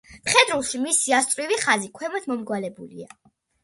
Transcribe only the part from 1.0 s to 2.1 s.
ასწვრივი ხაზი